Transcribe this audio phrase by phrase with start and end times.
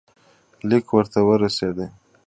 [0.67, 1.87] لیک ورته ورسېدی.